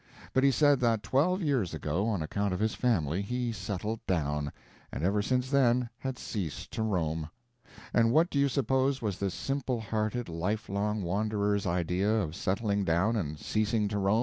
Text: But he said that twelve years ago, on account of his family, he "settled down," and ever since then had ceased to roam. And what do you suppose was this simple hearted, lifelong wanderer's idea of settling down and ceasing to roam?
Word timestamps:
But 0.33 0.43
he 0.43 0.49
said 0.49 0.79
that 0.79 1.03
twelve 1.03 1.43
years 1.43 1.75
ago, 1.75 2.07
on 2.07 2.23
account 2.23 2.55
of 2.55 2.59
his 2.59 2.73
family, 2.73 3.21
he 3.21 3.51
"settled 3.51 3.99
down," 4.07 4.51
and 4.91 5.03
ever 5.03 5.21
since 5.21 5.51
then 5.51 5.89
had 5.99 6.17
ceased 6.17 6.71
to 6.71 6.81
roam. 6.81 7.29
And 7.93 8.11
what 8.11 8.31
do 8.31 8.39
you 8.39 8.49
suppose 8.49 8.99
was 9.03 9.19
this 9.19 9.35
simple 9.35 9.79
hearted, 9.79 10.27
lifelong 10.27 11.03
wanderer's 11.03 11.67
idea 11.67 12.11
of 12.19 12.35
settling 12.35 12.83
down 12.83 13.15
and 13.15 13.37
ceasing 13.37 13.87
to 13.89 13.99
roam? 13.99 14.19